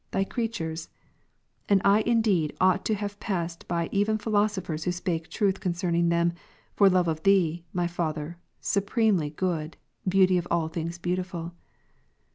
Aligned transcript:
Thy 0.09 0.23
creatures. 0.23 0.89
And 1.69 1.79
I 1.85 1.99
indeed 2.01 2.57
ought 2.59 2.83
to 2.85 2.95
have 2.95 3.19
passed 3.19 3.67
byeven 3.67 4.19
philosophers 4.19 4.83
who 4.85 4.91
spake 4.91 5.29
truthconcerning 5.29 6.09
them, 6.09 6.33
for 6.75 6.89
love 6.89 7.07
of 7.07 7.21
Thee, 7.21 7.65
my 7.71 7.85
Father, 7.85 8.39
supremely 8.59 9.29
good. 9.29 9.77
Beauty 10.07 10.39
of 10.39 10.47
all 10.49 10.69
things 10.69 10.97
beautiful. 10.97 11.53